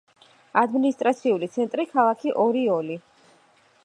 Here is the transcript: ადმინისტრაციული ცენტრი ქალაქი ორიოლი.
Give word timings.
ადმინისტრაციული 0.61 1.49
ცენტრი 1.57 1.85
ქალაქი 1.91 2.33
ორიოლი. 2.45 2.97